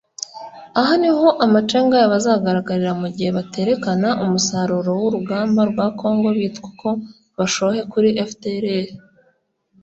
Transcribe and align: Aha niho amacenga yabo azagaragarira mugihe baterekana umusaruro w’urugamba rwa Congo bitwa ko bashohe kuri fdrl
Aha 0.79 0.93
niho 1.01 1.27
amacenga 1.45 1.93
yabo 2.01 2.15
azagaragarira 2.19 2.91
mugihe 3.01 3.29
baterekana 3.37 4.09
umusaruro 4.23 4.91
w’urugamba 5.01 5.61
rwa 5.71 5.85
Congo 5.99 6.27
bitwa 6.37 6.69
ko 6.81 6.89
bashohe 7.37 7.79
kuri 7.91 8.07
fdrl 8.29 8.85